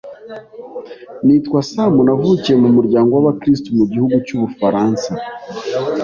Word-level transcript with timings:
Nitwa 1.25 1.59
Sam 1.71 1.93
navukiye 2.07 2.55
mu 2.63 2.69
muryango 2.77 3.11
w’abakristo 3.13 3.67
mu 3.77 3.85
gihugu 3.91 4.15
cy’Ubufaransa, 4.25 5.09